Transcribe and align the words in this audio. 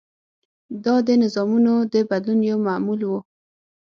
دا 0.83 0.95
د 1.07 1.09
نظامونو 1.23 1.73
د 1.93 1.95
بدلون 2.09 2.39
یو 2.49 2.57
معمول 2.67 3.01
و. 3.05 3.11